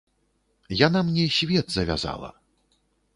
Яна 0.87 0.99
мне 1.09 1.25
свет 1.37 1.67
завязала. 1.77 2.31